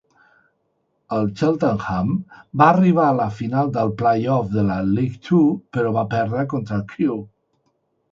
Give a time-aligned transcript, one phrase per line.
[1.15, 2.07] El Cheltenham
[2.61, 5.43] va arribar a la final del play-off de la League Two,
[5.77, 7.19] però va perdre contra el Crewe.